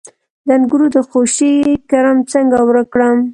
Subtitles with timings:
[0.45, 1.53] د انګورو د خوشې
[1.89, 3.17] کرم څنګه ورک کړم؟